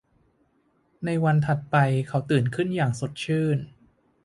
[1.05, 1.75] ในวันถัดไป
[2.07, 3.57] เขาตื่นขึ้นอย่างสดชื่น